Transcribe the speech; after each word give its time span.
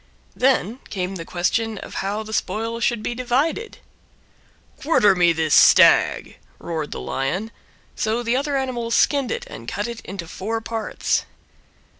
Then 0.35 0.79
came 0.89 1.15
the 1.17 1.25
question 1.25 1.77
how 1.85 2.23
the 2.23 2.33
spoil 2.33 2.79
should 2.79 3.03
be 3.03 3.13
divided. 3.13 3.77
"Quarter 4.81 5.13
me 5.13 5.31
this 5.31 5.53
Stag," 5.53 6.37
roared 6.57 6.89
the 6.89 6.99
Lion; 6.99 7.51
so 7.95 8.23
the 8.23 8.35
other 8.35 8.57
animals 8.57 8.95
skinned 8.95 9.29
it 9.29 9.45
and 9.45 9.67
cut 9.67 9.87
it 9.87 10.01
into 10.01 10.27
four 10.27 10.59
parts. 10.59 11.25